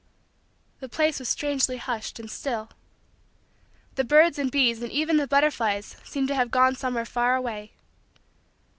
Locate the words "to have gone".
6.29-6.75